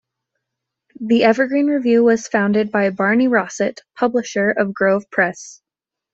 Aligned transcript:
The 0.99 1.23
"Evergreen 1.25 1.67
Review" 1.67 2.03
was 2.03 2.27
founded 2.27 2.71
by 2.71 2.89
Barney 2.89 3.27
Rosset, 3.27 3.81
publisher 3.95 4.49
of 4.49 4.73
Grove 4.73 5.03
Press. 5.11 5.61